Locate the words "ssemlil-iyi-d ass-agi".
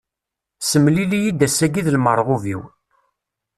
0.61-1.81